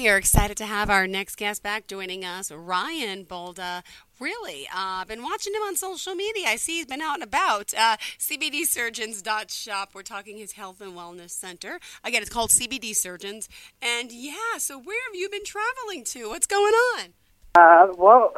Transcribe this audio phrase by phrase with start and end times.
[0.00, 3.82] We are excited to have our next guest back joining us, Ryan Bolda.
[4.18, 6.46] Really, uh, I've been watching him on social media.
[6.48, 7.74] I see he's been out and about.
[7.74, 9.90] Uh, CBDsurgeons.shop.
[9.92, 11.80] We're talking his health and wellness center.
[12.02, 13.50] Again, it's called CBD Surgeons.
[13.82, 16.30] And yeah, so where have you been traveling to?
[16.30, 17.12] What's going on?
[17.54, 18.32] Uh, well,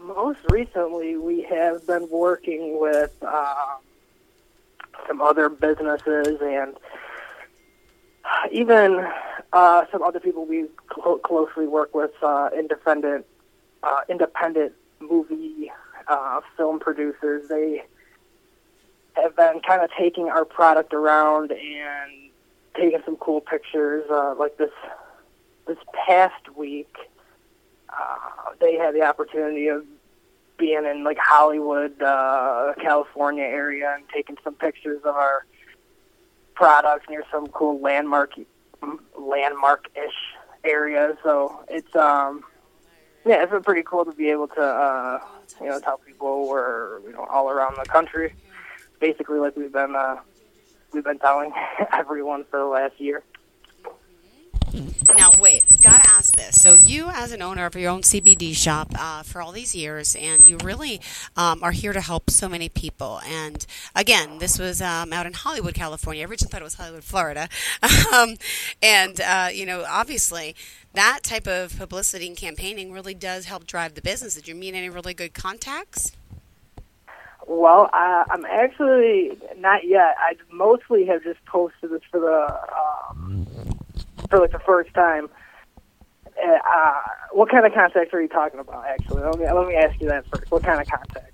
[0.00, 3.78] most recently we have been working with uh,
[5.08, 6.76] some other businesses and
[8.52, 9.06] even
[9.52, 13.26] uh, some other people we cl- closely work with, uh, independent,
[13.82, 15.70] uh, independent movie
[16.08, 17.48] uh, film producers.
[17.48, 17.84] They
[19.14, 22.30] have been kind of taking our product around and
[22.74, 24.04] taking some cool pictures.
[24.10, 24.70] Uh, like this,
[25.66, 26.94] this past week,
[27.88, 29.84] uh, they had the opportunity of
[30.58, 35.46] being in like Hollywood, California area and taking some pictures of our
[36.58, 38.32] products near some cool landmark
[39.16, 40.18] landmark-ish
[40.64, 41.16] area.
[41.22, 42.42] So it's um
[43.24, 45.20] yeah, it's been pretty cool to be able to uh
[45.60, 48.34] you know tell people we're you know all around the country,
[49.00, 50.16] basically like we've been uh
[50.92, 51.52] we've been telling
[51.92, 53.22] everyone for the last year.
[55.16, 55.64] Now, wait,
[56.38, 56.60] this.
[56.60, 60.16] So, you, as an owner of your own CBD shop uh, for all these years,
[60.16, 61.00] and you really
[61.36, 63.20] um, are here to help so many people.
[63.26, 66.22] And again, this was um, out in Hollywood, California.
[66.22, 67.48] I originally thought it was Hollywood, Florida.
[68.14, 68.36] um,
[68.82, 70.54] and, uh, you know, obviously,
[70.94, 74.34] that type of publicity and campaigning really does help drive the business.
[74.34, 76.12] Did you meet any really good contacts?
[77.46, 80.14] Well, uh, I'm actually not yet.
[80.18, 82.58] I mostly have just posted this for the
[83.10, 83.46] um,
[84.28, 85.30] for like the first time.
[86.42, 86.92] Uh,
[87.32, 88.84] what kind of contacts are you talking about?
[88.86, 90.50] Actually, let me let me ask you that first.
[90.50, 91.32] What kind of contact?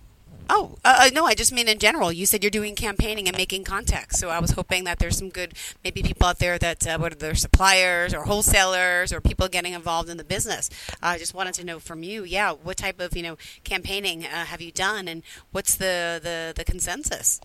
[0.48, 2.12] Oh uh, no, I just mean in general.
[2.12, 5.30] You said you're doing campaigning and making contacts, so I was hoping that there's some
[5.30, 9.72] good, maybe people out there that uh, whether they're suppliers or wholesalers or people getting
[9.72, 10.68] involved in the business.
[11.02, 14.44] I just wanted to know from you, yeah, what type of you know campaigning uh,
[14.44, 17.40] have you done, and what's the the, the consensus?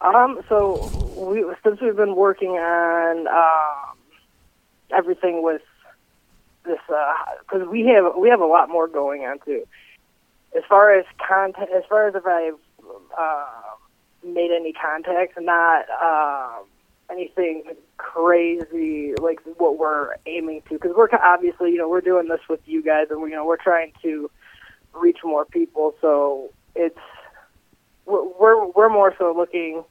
[0.00, 3.98] Um, so we since we've been working on um,
[4.90, 5.62] everything with
[6.64, 9.66] this, because uh, we have we have a lot more going on too.
[10.56, 12.58] As far as content, as far as if I've
[13.16, 13.46] uh,
[14.24, 16.58] made any contacts, not uh,
[17.10, 17.64] anything
[17.96, 22.60] crazy like what we're aiming to, because we're obviously you know we're doing this with
[22.66, 24.30] you guys, and we you know we're trying to
[24.94, 25.94] reach more people.
[26.00, 26.98] So it's
[28.06, 29.84] we're we're more so looking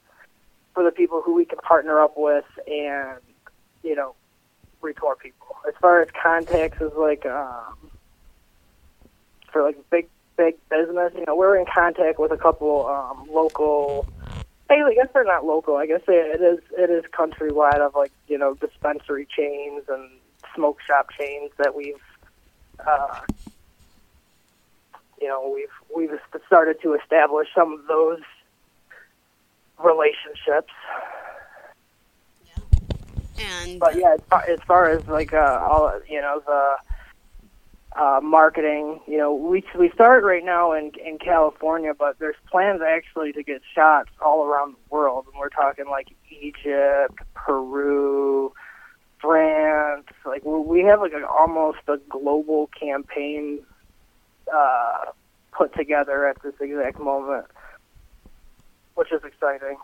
[0.73, 3.19] for the people who we can partner up with and
[3.83, 4.15] you know
[4.81, 5.42] reach more people.
[5.67, 7.89] As far as contacts is like um,
[9.51, 10.07] for like big
[10.37, 14.05] big business, you know, we're in contact with a couple um, local.
[14.69, 15.75] I guess they're not local.
[15.75, 20.09] I guess it is it is countrywide of like you know dispensary chains and
[20.55, 21.95] smoke shop chains that we've
[22.85, 23.19] uh,
[25.21, 28.21] you know we've we've started to establish some of those
[29.83, 30.73] relationships.
[33.39, 38.19] And but yeah, as far, as far as like uh, all you know the uh,
[38.21, 43.33] marketing, you know, we we start right now in in California, but there's plans actually
[43.33, 48.53] to get shots all around the world, and we're talking like Egypt, Peru,
[49.19, 50.07] France.
[50.25, 53.59] Like we have like a, almost a global campaign
[54.53, 55.05] uh,
[55.51, 57.45] put together at this exact moment
[58.95, 59.77] which is exciting.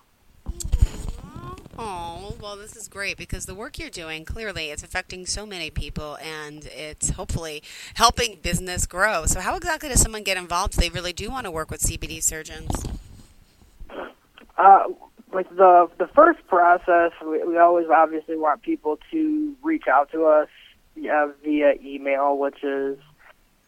[1.81, 5.69] Oh, well, this is great because the work you're doing clearly it's affecting so many
[5.69, 7.63] people and it's hopefully
[7.93, 9.25] helping business grow.
[9.25, 11.79] So, how exactly does someone get involved if they really do want to work with
[11.79, 12.69] CBD surgeons?
[14.57, 14.83] Uh,
[15.31, 20.25] like the the first process, we, we always obviously want people to reach out to
[20.25, 20.49] us
[20.97, 22.97] via email, which is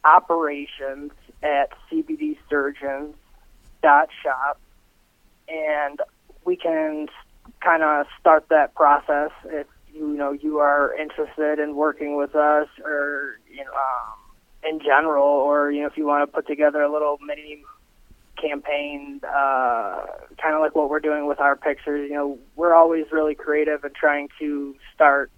[0.04, 3.14] operations at cbdsurgeons
[3.82, 4.60] dot shop
[5.48, 6.02] and
[6.44, 7.08] we can
[7.62, 12.68] kind of start that process if you know you are interested in working with us
[12.84, 16.82] or you know um, in general or you know if you want to put together
[16.82, 17.64] a little mini
[18.42, 20.06] campaign uh,
[20.42, 23.84] kind of like what we're doing with our pictures you know we're always really creative
[23.84, 25.32] and trying to start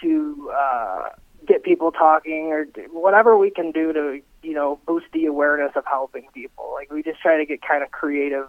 [0.00, 1.08] to uh,
[1.46, 5.84] get people talking or whatever we can do to you know boost the awareness of
[5.86, 6.72] helping people.
[6.74, 8.46] Like we just try to get kind of creative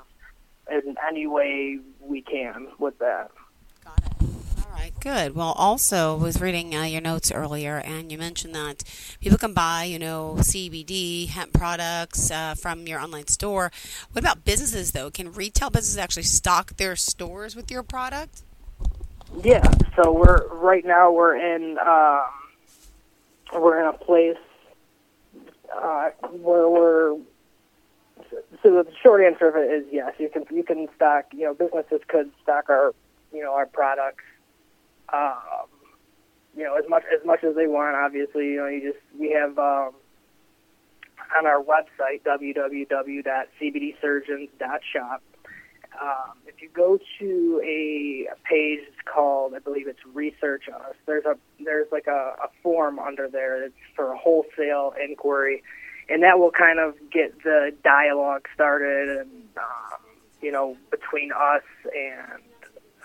[0.70, 3.32] in any way we can with that.
[3.84, 4.28] Got it.
[4.66, 5.36] All right, Good.
[5.36, 8.84] Well, also was reading uh, your notes earlier, and you mentioned that
[9.20, 13.72] people can buy, you know, CBD hemp products uh, from your online store.
[14.12, 15.10] What about businesses, though?
[15.10, 18.44] Can retail businesses actually stock their stores with your product?
[19.44, 19.70] Yeah.
[19.96, 22.22] So we're right now we're in um,
[23.54, 24.38] we're in a place
[25.76, 27.18] uh, where we're
[28.64, 30.14] so the short answer of it is yes.
[30.18, 31.26] You can you can stock.
[31.34, 32.94] You know, businesses could stock our
[33.34, 34.24] you know our products
[35.14, 35.68] um,
[36.56, 37.96] you know, as much as much as they want.
[37.96, 39.94] Obviously, you know, you just we have um,
[41.38, 45.24] on our website www.cbdsurgeons.shop.
[46.02, 50.96] Um, if you go to a, a page called, I believe it's Research Us.
[51.06, 55.64] There's a there's like a, a form under there that's for a wholesale inquiry,
[56.12, 60.00] and that will kind of get the dialogue started, and um,
[60.42, 62.42] you know, between us and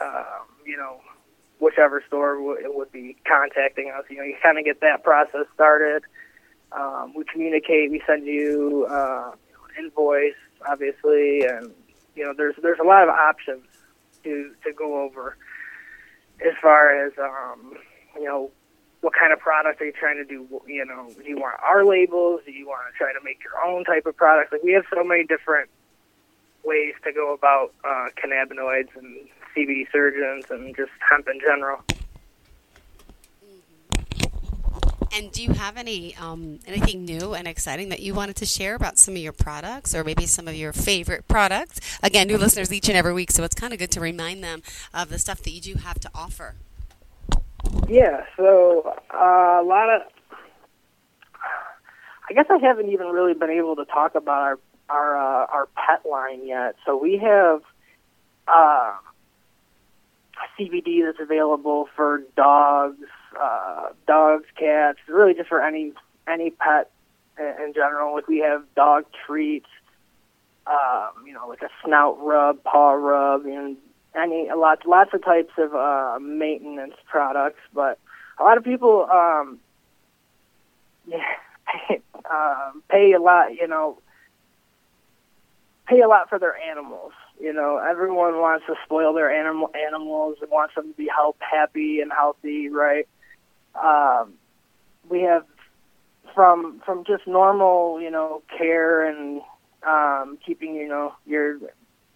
[0.01, 1.01] um, you know
[1.61, 4.05] whichever store w- would be contacting us.
[4.11, 6.03] You know, you kind of get that process started.
[6.73, 7.91] Um, we communicate.
[7.91, 9.33] We send you uh,
[9.79, 10.35] invoice,
[10.69, 11.73] obviously, and
[12.17, 13.65] you know, there's there's a lot of options
[14.25, 15.37] to to go over
[16.45, 17.75] as far as um,
[18.17, 18.51] you know.
[19.07, 20.49] What kind of product are you trying to do?
[20.67, 22.41] You know, do you want our labels?
[22.45, 24.51] Do you want to try to make your own type of product?
[24.51, 25.71] Like we have so many different
[26.65, 31.85] ways to go about uh, cannabinoids and CBD surgeons and just hemp in general.
[35.15, 38.75] And do you have any um, anything new and exciting that you wanted to share
[38.75, 41.79] about some of your products, or maybe some of your favorite products?
[42.03, 44.65] Again, new listeners each and every week, so it's kind of good to remind them
[44.93, 46.57] of the stuff that you do have to offer.
[47.89, 50.03] Yeah, so uh, a lot of.
[52.29, 54.59] I guess I haven't even really been able to talk about our
[54.89, 56.77] our uh, our pet line yet.
[56.85, 57.63] So we have
[58.49, 58.95] uh,
[60.59, 63.07] CBD that's available for dogs,
[63.41, 65.93] uh, dogs, cats, really just for any
[66.29, 66.91] any pet
[67.39, 68.15] in, in general.
[68.15, 69.69] Like we have dog treats,
[70.67, 73.56] um, you know, like a snout rub, paw rub, and
[74.57, 77.61] any a lot lots of types of uh, maintenance products.
[77.73, 77.99] But
[78.39, 79.59] a lot of people, um,
[81.07, 81.19] yeah,
[81.67, 82.01] pay,
[82.31, 83.99] uh, pay a lot, you know,
[85.87, 87.13] pay a lot for their animals.
[87.41, 91.37] You know, everyone wants to spoil their animal animals and wants them to be help
[91.41, 93.07] happy and healthy, right?
[93.75, 94.35] Um,
[95.09, 95.45] we have
[96.35, 99.43] from from just normal, you know, care and
[99.87, 101.59] um, keeping, you know, your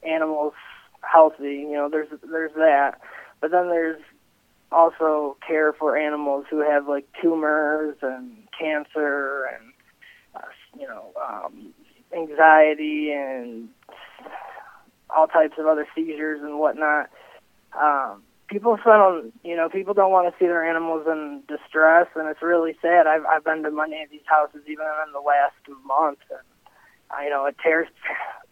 [0.02, 0.54] animals
[1.02, 1.66] healthy.
[1.68, 3.00] You know, there's there's that,
[3.40, 4.00] but then there's
[4.72, 9.72] also care for animals who have like tumors and cancer and
[10.34, 10.48] uh,
[10.78, 11.72] you know um,
[12.16, 13.68] anxiety and
[15.14, 17.10] all types of other seizures and whatnot.
[17.78, 22.28] Um, people spend you know, people don't want to see their animals in distress, and
[22.28, 23.06] it's really sad.
[23.06, 25.54] I've I've been to many of these houses even in the last
[25.84, 26.40] month, and
[27.22, 27.88] you know, it tears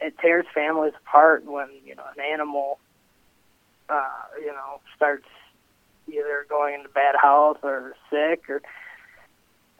[0.01, 2.79] it tears families apart when you know an animal,
[3.89, 4.11] uh,
[4.41, 5.27] you know, starts
[6.09, 8.63] either going into bad health or sick or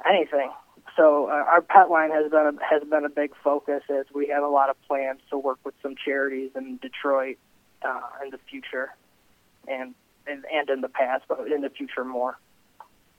[0.07, 0.51] anything
[0.99, 4.27] so uh, our pet line has been a, has been a big focus as we
[4.29, 7.39] have a lot of plans to work with some charities in Detroit
[7.83, 8.95] uh, in the future,
[9.69, 9.95] and,
[10.27, 12.37] and and in the past, but in the future more.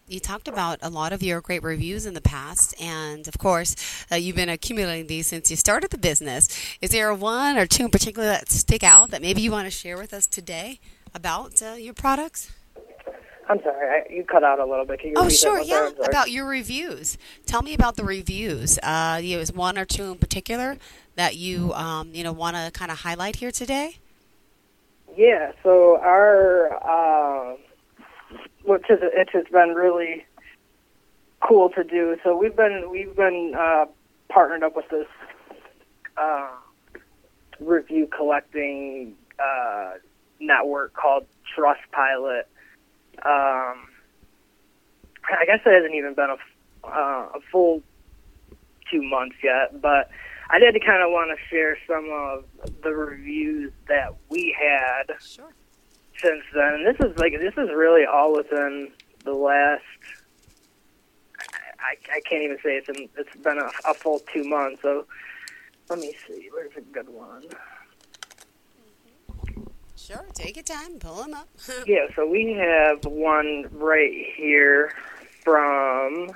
[0.10, 3.76] You talked about a lot of your great reviews in the past, and of course,
[4.12, 6.48] uh, you've been accumulating these since you started the business.
[6.82, 9.72] Is there one or two in particular that stick out that maybe you want to
[9.72, 10.80] share with us today
[11.14, 12.52] about uh, your products?
[13.48, 15.00] I'm sorry, I, you cut out a little bit.
[15.00, 15.92] Can you oh, sure, yeah.
[16.04, 17.20] About your reviews.
[17.46, 18.80] Tell me about the reviews.
[18.82, 20.78] Uh, you was one or two in particular
[21.18, 23.98] that you um, you know want to kind of highlight here today.
[25.16, 25.52] Yeah.
[25.62, 27.58] So our uh,
[28.70, 30.26] which is it has been really
[31.42, 32.16] cool to do.
[32.24, 33.86] So we've been we've been uh,
[34.30, 35.08] partnered up with this
[36.18, 36.52] uh,
[37.60, 39.94] review collecting uh,
[40.40, 41.26] network called
[41.58, 42.44] Trustpilot
[43.26, 43.90] um,
[45.28, 47.84] I guess it hasn't even been a, uh, a full
[48.92, 50.10] two months yet, but
[50.50, 52.46] I did kind of want to share some of
[52.82, 55.54] the reviews that we had sure.
[56.22, 56.74] Since then.
[56.76, 58.92] And this is like this is really all within
[59.24, 59.84] the last.
[61.80, 64.82] I, I can't even say it's in, it's been a, a full two months.
[64.82, 65.06] So
[65.90, 66.50] let me see.
[66.52, 67.44] Where's a good one?
[69.96, 71.48] Sure, take your time, pull them up.
[71.86, 74.92] yeah, so we have one right here
[75.44, 76.32] from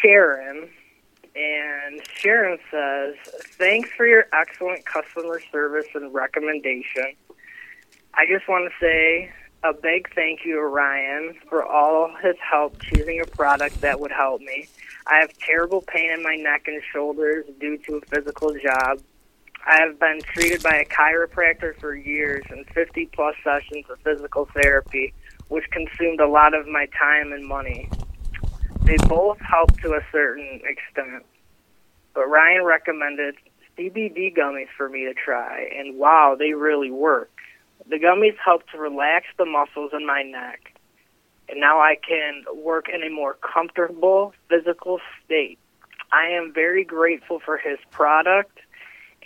[0.00, 0.68] Sharon.
[1.34, 3.14] And Sharon says,
[3.52, 7.14] Thanks for your excellent customer service and recommendation.
[8.18, 9.30] I just want to say
[9.62, 14.10] a big thank you to Ryan for all his help choosing a product that would
[14.10, 14.66] help me.
[15.06, 19.00] I have terrible pain in my neck and shoulders due to a physical job.
[19.64, 24.48] I have been treated by a chiropractor for years and 50 plus sessions of physical
[24.52, 25.14] therapy,
[25.46, 27.88] which consumed a lot of my time and money.
[28.82, 31.24] They both help to a certain extent,
[32.14, 33.36] but Ryan recommended
[33.76, 37.30] CBD gummies for me to try, and wow, they really work.
[37.86, 40.72] The gummies help to relax the muscles in my neck,
[41.48, 45.58] and now I can work in a more comfortable physical state.
[46.12, 48.58] I am very grateful for his product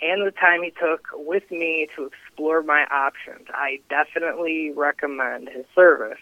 [0.01, 3.47] and the time he took with me to explore my options.
[3.53, 6.19] I definitely recommend his service.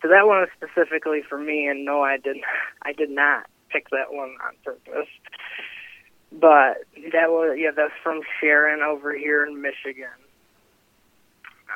[0.00, 2.36] So that one is specifically for me, and no, I did
[2.82, 5.08] I did not pick that one on purpose.
[6.32, 10.08] But that was yeah, that's from Sharon over here in Michigan.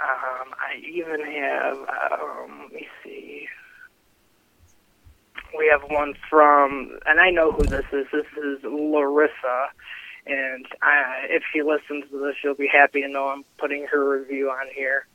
[0.02, 3.48] Um, I even have, um, let me see.
[5.56, 8.06] We have one from, and I know who this is.
[8.12, 9.68] This is Larissa,
[10.26, 14.18] and I, if she listens to this, she'll be happy to know I'm putting her
[14.18, 15.06] review on here.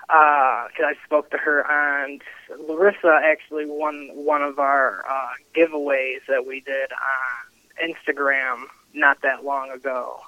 [0.00, 2.22] Because uh, I spoke to her, and
[2.58, 9.44] Larissa actually won one of our uh, giveaways that we did on Instagram not that
[9.44, 10.20] long ago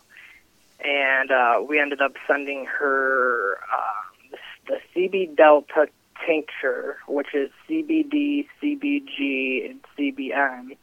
[0.80, 4.36] and uh, we ended up sending her uh,
[4.68, 5.88] the, CB Delta
[6.26, 10.76] tincture, which is CBD, CBG, and CBN.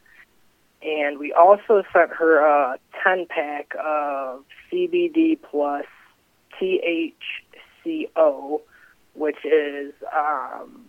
[0.82, 5.86] And we also sent her a 10 pack of CBD plus
[6.60, 8.60] THCO,
[9.14, 10.84] which is um,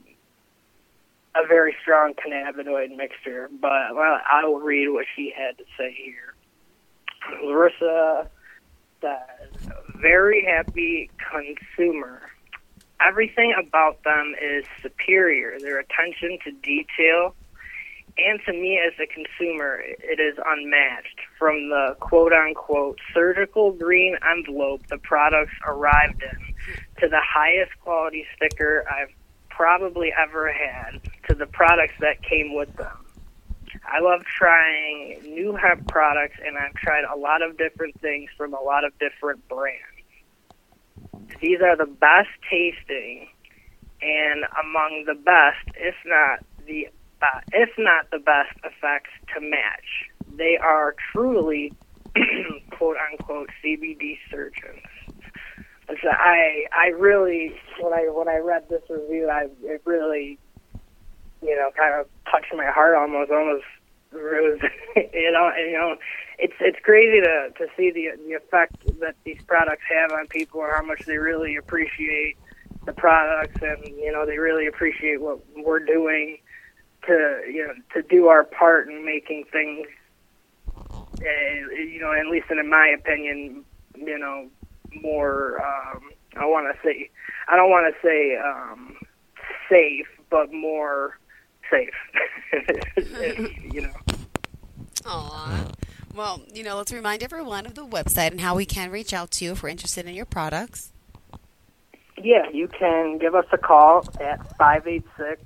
[1.35, 3.49] a very strong cannabinoid mixture.
[3.61, 6.33] But well, I will read what she had to say here.
[7.43, 8.29] Larissa
[9.03, 9.69] says,
[10.01, 12.21] very happy consumer.
[13.05, 15.59] Everything about them is superior.
[15.59, 17.35] Their attention to detail,
[18.17, 21.19] and to me as a consumer, it is unmatched.
[21.37, 28.25] From the quote unquote surgical green envelope the products arrived in, to the highest quality
[28.35, 29.13] sticker I've
[29.49, 33.02] probably ever had, to the products that came with them.
[33.93, 38.55] I love trying new hemp products, and I've tried a lot of different things from
[38.55, 39.83] a lot of different brands.
[41.39, 43.27] These are the best tasting,
[44.01, 46.87] and among the best, if not the
[47.21, 50.09] uh, if not the best effects to match.
[50.37, 51.71] They are truly
[52.71, 54.81] quote unquote CBD surgeons.
[55.87, 60.39] So I I really when I when I read this review I it really
[61.43, 63.65] you know kind of touched my heart almost almost
[64.13, 64.59] was,
[65.13, 65.95] you know, and, you know,
[66.39, 70.61] it's it's crazy to to see the the effect that these products have on people
[70.61, 72.37] and how much they really appreciate
[72.85, 76.37] the products and you know they really appreciate what we're doing
[77.07, 79.87] to you know to do our part in making things
[81.21, 83.63] uh, you know at least in my opinion
[83.95, 84.49] you know
[85.01, 86.01] more um
[86.39, 87.09] I want to say
[87.47, 88.95] I don't want to say um
[89.69, 91.17] safe but more
[91.73, 91.89] safe.
[93.73, 93.91] you know.
[95.05, 95.65] Aw.
[96.15, 99.31] Well, you know, let's remind everyone of the website and how we can reach out
[99.31, 100.91] to you if we're interested in your products.
[102.21, 105.41] Yeah, you can give us a call at 586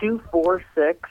[0.00, 1.08] 246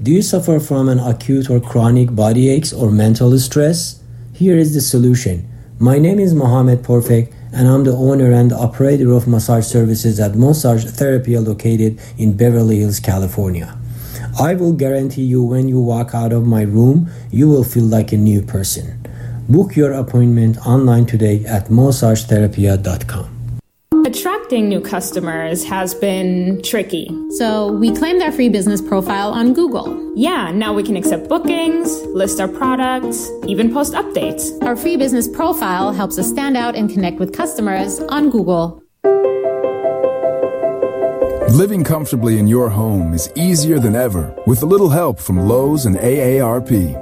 [0.00, 4.00] Do you suffer from an acute or chronic body aches or mental stress?
[4.32, 5.50] Here is the solution.
[5.80, 10.36] My name is Mohamed Porfek and I'm the owner and operator of massage services at
[10.36, 13.76] Massage Therapy located in Beverly Hills, California.
[14.38, 18.12] I will guarantee you when you walk out of my room, you will feel like
[18.12, 19.04] a new person.
[19.48, 23.37] Book your appointment online today at massagetherapia.com.
[24.08, 27.14] Attracting new customers has been tricky.
[27.36, 30.14] So we claimed our free business profile on Google.
[30.16, 34.50] Yeah, now we can accept bookings, list our products, even post updates.
[34.64, 38.82] Our free business profile helps us stand out and connect with customers on Google.
[41.50, 45.84] Living comfortably in your home is easier than ever with a little help from Lowe's
[45.84, 46.96] and AARP.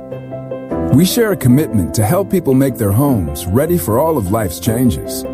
[0.92, 4.58] We share a commitment to help people make their homes ready for all of life's
[4.58, 5.24] changes.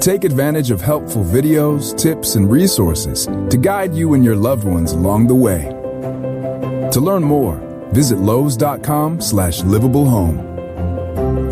[0.00, 4.92] Take advantage of helpful videos, tips, and resources to guide you and your loved ones
[4.92, 5.70] along the way.
[6.92, 7.56] To learn more,
[7.92, 10.38] visit lowes.com slash livable home.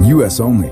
[0.05, 0.41] U.S.
[0.41, 0.71] only.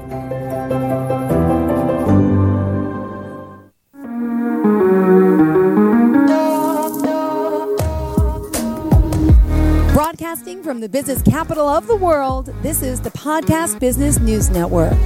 [9.92, 14.98] Broadcasting from the business capital of the world, this is the Podcast Business News Network.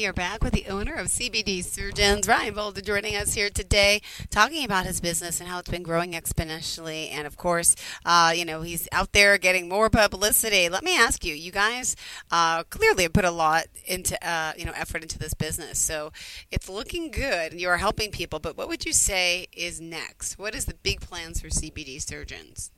[0.00, 3.50] And we are back with the owner of CBD Surgeons, Ryan Bolda, joining us here
[3.50, 7.10] today, talking about his business and how it's been growing exponentially.
[7.12, 7.76] And of course,
[8.06, 10.70] uh, you know, he's out there getting more publicity.
[10.70, 11.96] Let me ask you, you guys
[12.30, 15.78] uh, clearly have put a lot into, uh, you know, effort into this business.
[15.78, 16.12] So
[16.50, 17.52] it's looking good.
[17.52, 18.38] You are helping people.
[18.38, 20.38] But what would you say is next?
[20.38, 22.70] What is the big plans for CBD Surgeons?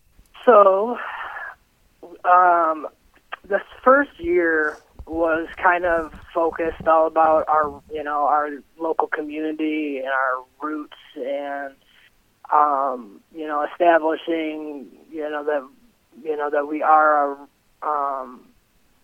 [0.45, 0.99] So,
[2.25, 2.89] um,
[3.45, 4.79] this first year
[5.13, 10.97] was kind of focused all about our, you know, our local community and our roots
[11.17, 11.75] and,
[12.51, 15.69] um, you know, establishing, you know, that,
[16.25, 17.37] you know, that we are a,
[17.87, 18.41] um,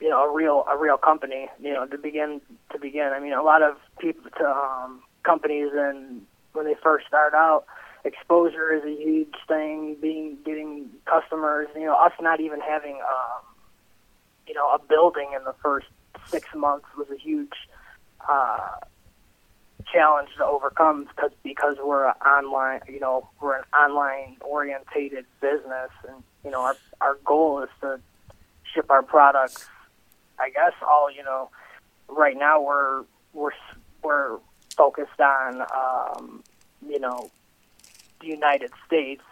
[0.00, 2.40] you know, a real, a real company, you know, to begin,
[2.72, 3.10] to begin.
[3.14, 6.22] I mean, a lot of people, to, um, companies and
[6.54, 7.66] when they first start out,
[8.04, 9.96] exposure is a huge thing.
[10.00, 13.42] Being getting customers, you know, us not even having, um,
[14.46, 15.86] you know, a building in the first
[16.28, 17.52] six months was a huge
[18.28, 18.70] uh,
[19.92, 25.90] challenge to overcome because because we're an online, you know, we're an online orientated business,
[26.08, 28.00] and you know, our our goal is to
[28.74, 29.66] ship our products.
[30.38, 31.50] I guess all you know,
[32.08, 33.52] right now we're we're
[34.02, 34.38] we're
[34.76, 36.42] focused on, um,
[36.88, 37.30] you know,
[38.20, 39.22] the United States,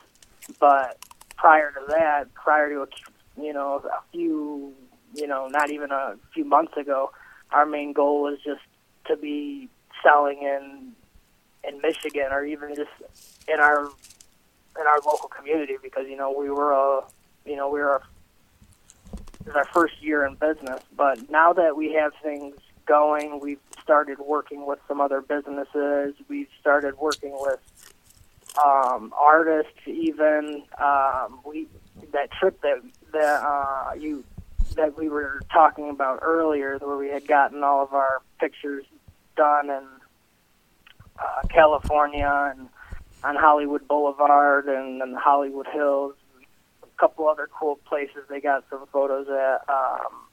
[0.59, 0.99] but
[1.37, 2.87] prior to that, prior to a,
[3.41, 4.75] you know a few,
[5.17, 7.11] you know, not even a few months ago,
[7.51, 8.63] our main goal was just
[9.07, 9.69] to be
[10.03, 10.93] selling in
[11.67, 12.91] in Michigan or even just
[13.49, 13.87] in our
[14.79, 17.01] in our local community because you know we were a
[17.45, 18.03] you know we were a,
[19.41, 23.61] it was our first year in business, but now that we have things going, we've
[23.83, 26.15] started working with some other businesses.
[26.29, 27.61] We've started working with
[28.65, 31.69] um, artists, even um, we
[32.13, 34.25] that trip that that uh, you
[34.77, 38.85] that we were talking about earlier, where we had gotten all of our pictures
[39.37, 39.85] done in
[41.19, 42.69] uh, California and
[43.25, 46.15] on Hollywood Boulevard and, and Hollywood Hills,
[46.83, 49.69] a couple other cool places they got some photos at.
[49.69, 50.27] Um,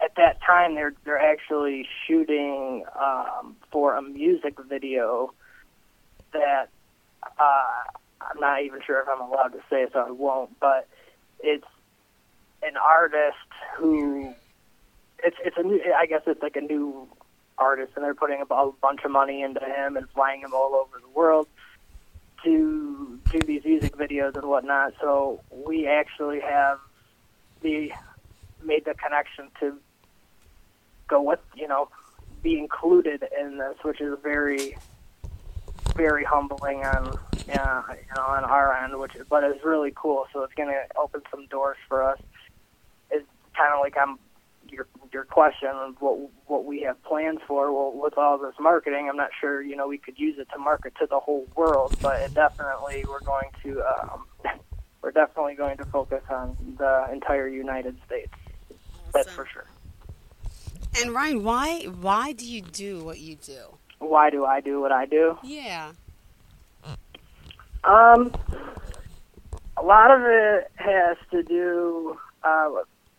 [0.00, 5.32] at that time, they're they're actually shooting um, for a music video
[6.32, 6.68] that
[7.22, 7.82] uh,
[8.20, 10.58] I'm not even sure if I'm allowed to say, so I won't.
[10.60, 10.88] But
[11.40, 11.66] it's
[12.62, 13.36] an artist
[13.76, 14.34] who
[15.22, 15.80] it's it's a new.
[15.96, 17.08] I guess it's like a new
[17.56, 21.00] artist, and they're putting a bunch of money into him and flying him all over
[21.00, 21.48] the world
[22.44, 24.94] to do these music videos and whatnot.
[25.00, 26.78] So we actually have
[27.62, 27.92] the
[28.62, 29.76] made the connection to
[31.08, 31.88] go with you know
[32.42, 34.76] be included in this, which is very
[35.96, 37.18] very humbling on
[37.48, 40.26] yeah, you know on our end, which but it's really cool.
[40.32, 42.20] So it's going to open some doors for us.
[43.58, 44.18] Kind of like I'm
[44.70, 47.72] your your question of what what we have plans for.
[47.72, 50.58] Well, with all this marketing, I'm not sure you know we could use it to
[50.58, 54.24] market to the whole world, but it definitely we're going to um,
[55.02, 58.32] we're definitely going to focus on the entire United States.
[59.12, 59.66] That's for sure.
[61.00, 63.78] And Ryan, why why do you do what you do?
[63.98, 65.36] Why do I do what I do?
[65.42, 65.92] Yeah.
[67.84, 68.32] Um,
[69.76, 72.18] a lot of it has to do.
[72.42, 72.70] Uh,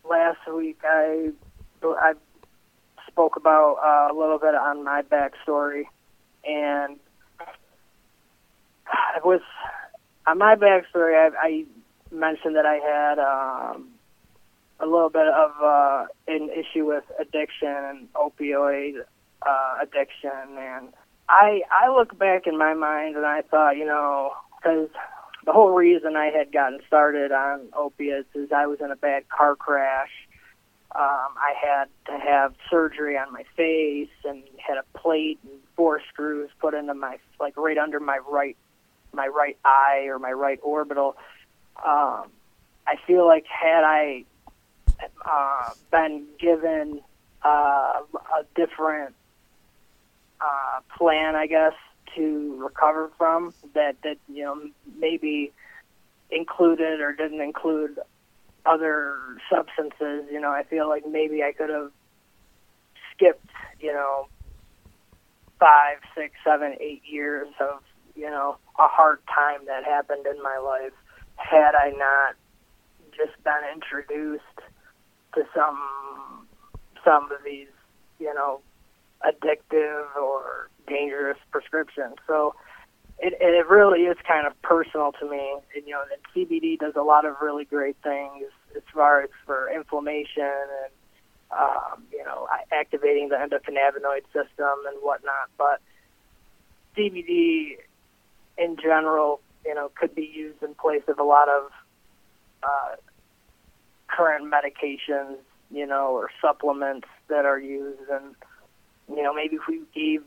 [0.10, 1.32] last week, I
[1.84, 2.14] I
[3.08, 5.84] spoke about uh, a little bit on my backstory,
[6.46, 6.98] and
[9.16, 9.42] it was
[10.28, 11.16] on my backstory.
[11.16, 11.66] I, I
[12.12, 13.90] mentioned that I had um,
[14.80, 19.02] a little bit of uh, an issue with addiction and opioid
[19.46, 20.90] uh, addiction, and
[21.30, 24.90] I I look back in my mind and I thought, you know, because
[25.46, 29.30] the whole reason I had gotten started on opiates is I was in a bad
[29.30, 30.12] car crash.
[30.96, 36.02] Um, I had to have surgery on my face and had a plate and four
[36.10, 38.58] screws put into my like right under my right
[39.14, 41.16] my right eye or my right orbital.
[41.78, 42.30] Um,
[42.88, 44.26] I feel like had I
[45.26, 47.02] uh, been given
[47.44, 48.02] uh,
[48.38, 49.16] a different
[50.42, 51.74] uh, plan, I guess,
[52.16, 54.62] to recover from that that you know
[54.98, 55.52] maybe
[56.32, 58.00] included or didn't include
[58.66, 59.16] other
[59.52, 60.26] substances.
[60.32, 61.92] You know, I feel like maybe I could have
[63.14, 64.28] skipped, you know,
[65.60, 67.82] five, six, seven, eight years of
[68.16, 70.94] you know a hard time that happened in my life
[71.36, 72.36] had I not
[73.16, 74.44] just been introduced
[75.36, 76.48] to some
[77.04, 77.68] some of these,
[78.20, 78.62] you know,
[79.26, 82.16] addictive or dangerous prescription.
[82.28, 82.56] So
[83.20, 85.56] it, it really is kind of personal to me.
[85.76, 89.30] And, you know, and CBD does a lot of really great things as far as
[89.46, 90.92] for inflammation and,
[91.52, 95.50] um, you know, activating the endocannabinoid system and whatnot.
[95.58, 95.82] But
[96.98, 97.78] CBD
[98.58, 101.72] in general, you know, could be used in place of a lot of
[102.64, 102.96] uh,
[104.08, 105.38] current medications,
[105.72, 108.10] you know, or supplements that are used.
[108.10, 108.36] And,
[109.10, 110.24] you know, maybe if we gave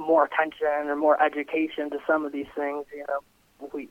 [0.00, 3.88] more attention or more education to some of these things, you know, we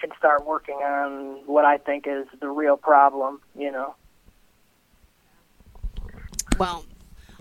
[0.00, 3.94] can start working on what I think is the real problem, you know.
[6.58, 6.84] Well,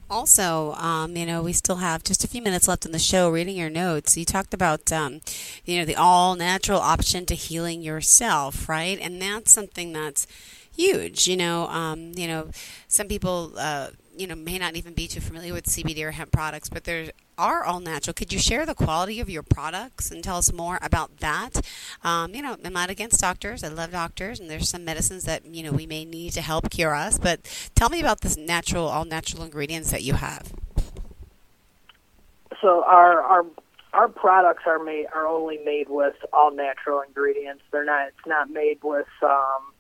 [0.10, 3.30] also, um, you know, we still have just a few minutes left in the show.
[3.30, 5.22] Reading your notes, you talked about, um,
[5.66, 9.00] you know, the all natural option to healing yourself, right?
[9.00, 10.26] And that's something that's
[10.76, 11.28] huge.
[11.28, 12.50] You know, um, you know,
[12.88, 16.32] some people, uh, you know, may not even be too familiar with CBD or hemp
[16.32, 18.14] products, but there are all natural.
[18.14, 21.62] Could you share the quality of your products and tell us more about that?
[22.04, 23.64] Um, you know, I'm not against doctors.
[23.64, 26.70] I love doctors, and there's some medicines that you know we may need to help
[26.70, 27.18] cure us.
[27.18, 30.54] But tell me about this natural, all natural ingredients that you have.
[32.62, 33.46] So our our
[33.94, 37.64] our products are made are only made with all natural ingredients.
[37.72, 38.08] They're not.
[38.10, 39.74] It's not made with um,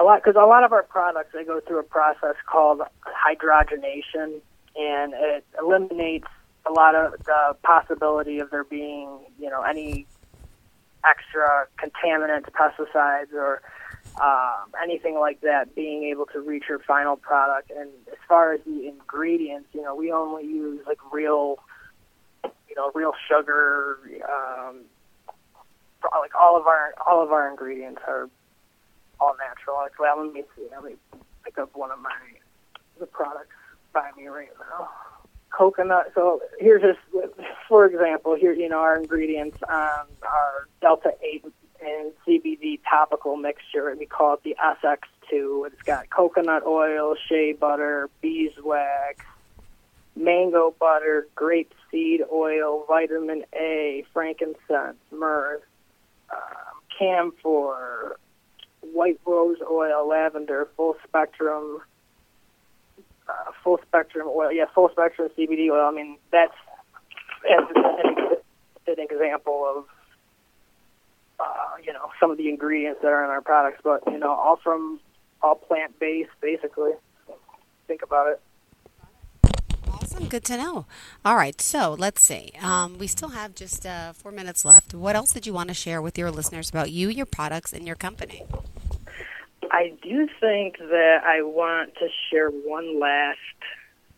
[0.00, 4.40] a lot because a lot of our products they go through a process called hydrogenation,
[4.74, 6.26] and it eliminates
[6.66, 9.08] a lot of the possibility of there being
[9.38, 10.06] you know any
[11.04, 13.62] extra contaminants, pesticides, or
[14.20, 17.70] um, anything like that being able to reach your final product.
[17.70, 21.58] And as far as the ingredients, you know, we only use like real,
[22.44, 23.98] you know, real sugar.
[24.24, 24.80] Um,
[26.18, 28.30] like all of our all of our ingredients are
[29.20, 29.76] all natural.
[29.76, 30.66] Like, well, let me see.
[30.70, 30.96] Let me
[31.44, 32.12] pick up one of my
[32.98, 33.56] the products
[33.92, 34.88] by me right now.
[35.50, 36.12] Coconut.
[36.14, 36.98] So here's just,
[37.68, 41.44] for example, here you know our ingredients on our Delta Eight
[41.82, 43.94] and CBD topical mixture.
[43.98, 45.66] We call it the SX2.
[45.66, 49.24] It's got coconut oil, shea butter, beeswax,
[50.14, 55.60] mango butter, grape seed oil, vitamin A, frankincense, myrrh,
[56.30, 56.38] um,
[56.96, 58.18] camphor,
[58.92, 61.80] white rose oil, lavender, full spectrum,
[63.28, 64.52] uh, full spectrum oil.
[64.52, 65.86] Yeah, full spectrum CBD oil.
[65.86, 66.54] I mean, that's
[67.48, 67.66] an,
[68.86, 69.84] an example of
[71.38, 74.32] uh, you know some of the ingredients that are in our products, but you know,
[74.32, 75.00] all from
[75.42, 76.92] all plant based, basically.
[77.86, 78.40] Think about it.
[79.90, 80.26] Awesome.
[80.26, 80.86] Good to know.
[81.24, 81.60] All right.
[81.60, 82.52] So let's see.
[82.62, 84.94] Um, we still have just uh, four minutes left.
[84.94, 87.86] What else did you want to share with your listeners about you, your products, and
[87.86, 88.44] your company?
[89.70, 93.38] I do think that I want to share one last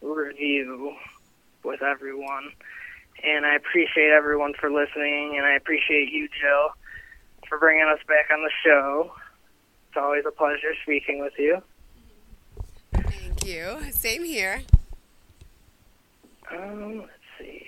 [0.01, 0.95] review
[1.63, 2.53] with everyone.
[3.23, 6.71] And I appreciate everyone for listening, and I appreciate you, Jill,
[7.49, 9.13] for bringing us back on the show.
[9.89, 11.63] It's always a pleasure speaking with you.
[12.93, 13.93] Thank you.
[13.93, 14.63] Same here.
[16.51, 17.67] Um, let's see.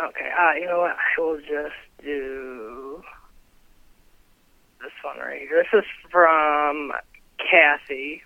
[0.00, 0.96] Okay, uh, you know what?
[0.96, 2.81] I will just do
[4.82, 5.64] this one right here.
[5.72, 6.92] This is from
[7.38, 8.22] Kathy.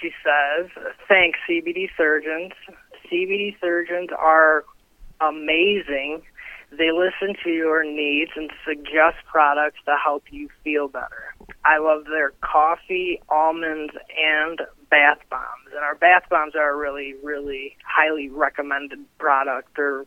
[0.00, 0.70] She says,
[1.08, 2.52] Thanks, CBD surgeons.
[3.10, 4.64] CBD surgeons are
[5.20, 6.22] amazing.
[6.70, 11.34] They listen to your needs and suggest products to help you feel better.
[11.64, 15.68] I love their coffee, almonds, and bath bombs.
[15.74, 19.68] And our bath bombs are a really, really highly recommended product.
[19.76, 20.06] They're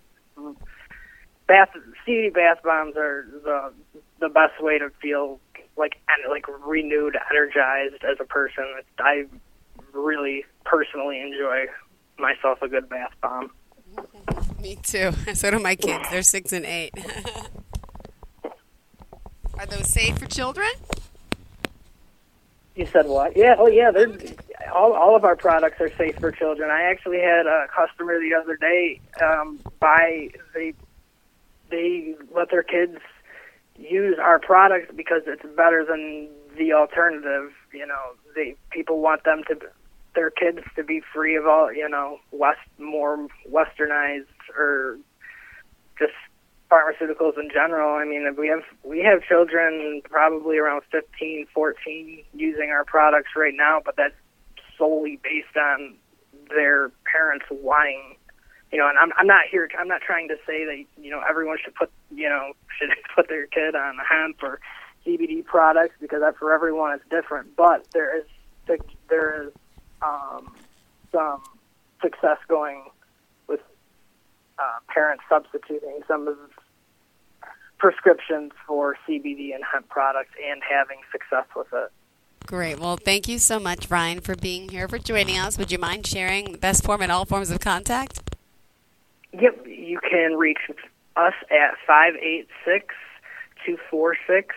[1.48, 1.70] bath
[2.08, 3.74] CBD bath bombs are the
[4.20, 5.40] the best way to feel
[5.78, 8.64] like and like renewed, energized as a person.
[9.00, 9.26] I
[9.94, 11.66] really personally enjoy
[12.18, 13.52] myself a good bath bomb.
[14.62, 15.12] Me too.
[15.36, 16.10] So do my kids.
[16.10, 16.94] They're six and eight.
[19.60, 20.70] Are those safe for children?
[22.76, 23.38] You said what?
[23.38, 23.56] Yeah.
[23.58, 23.90] Oh, yeah.
[23.92, 24.12] They're
[24.74, 24.94] all.
[24.94, 26.70] All of our products are safe for children.
[26.70, 30.74] I actually had a customer the other day um, buy they
[31.70, 32.98] they let their kids
[33.78, 37.52] use our products because it's better than the alternative.
[37.74, 39.60] You know, they people want them to
[40.16, 44.26] their kids to be free of all you know west more westernized
[44.58, 44.98] or
[46.00, 46.14] just
[46.72, 47.96] pharmaceuticals in general.
[47.96, 53.54] I mean, we have we have children probably around 15, 14 using our products right
[53.56, 54.16] now, but that's
[54.78, 55.96] solely based on
[56.50, 58.15] their parents wanting,
[58.76, 58.90] you know.
[58.90, 59.70] And I'm I'm not here.
[59.80, 63.30] I'm not trying to say that you know everyone should put you know should put
[63.30, 64.60] their kid on hemp or
[65.06, 67.56] CBD products because for everyone it's different.
[67.56, 68.26] But there is
[69.08, 69.54] there is
[70.02, 70.54] um,
[71.14, 71.42] some
[72.02, 72.84] success going
[73.48, 73.62] with
[74.60, 76.38] uh, parents substituting some of
[77.78, 81.92] prescriptions for CBD and hemp products and having success with it.
[82.46, 82.80] Great.
[82.80, 85.58] Well, thank you so much, Ryan, for being here, for joining us.
[85.58, 88.35] Would you mind sharing the best form and all forms of contact?
[89.86, 90.58] You can reach
[91.16, 92.96] us at 586
[93.66, 94.56] 246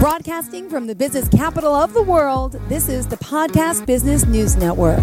[0.00, 4.98] Broadcasting from the business capital of the world, this is the Podcast Business News Network.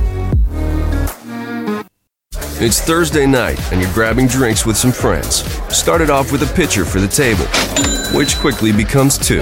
[2.63, 5.45] It's Thursday night, and you're grabbing drinks with some friends.
[5.73, 7.45] Started off with a pitcher for the table,
[8.13, 9.41] which quickly becomes two.